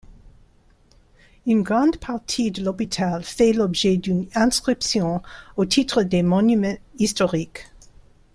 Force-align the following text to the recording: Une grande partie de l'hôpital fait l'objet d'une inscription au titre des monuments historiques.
Une 1.45 1.61
grande 1.61 1.97
partie 1.97 2.49
de 2.49 2.63
l'hôpital 2.65 3.23
fait 3.23 3.53
l'objet 3.53 3.97
d'une 3.97 4.27
inscription 4.33 5.21
au 5.57 5.65
titre 5.65 6.01
des 6.01 6.23
monuments 6.23 6.75
historiques. 6.97 7.67